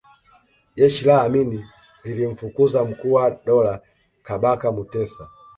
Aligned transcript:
jeshi 0.75 1.03
la 1.05 1.21
amin 1.21 1.63
lilimfukuza 2.03 2.85
mkuu 2.85 3.13
wa 3.13 3.31
dola 3.45 3.81
Kabaka 4.23 4.71
mutesa 4.71 5.27